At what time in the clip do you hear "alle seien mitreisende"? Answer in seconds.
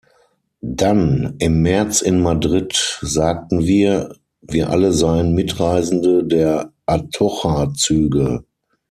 4.71-6.23